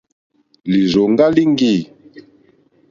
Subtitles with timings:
[0.71, 1.73] Lìrzòŋɡá líŋɡî.